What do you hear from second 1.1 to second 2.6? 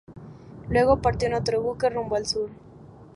en otro buque rumbo al sur.